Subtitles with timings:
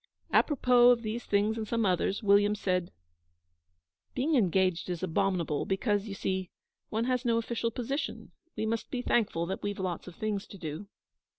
[0.33, 2.91] Apropos of these things and some others William said:
[4.15, 6.49] 'Being engaged is abominable, because, you see,
[6.89, 8.31] one has no official position.
[8.55, 10.87] We must be thankful that we've lots of things to do.'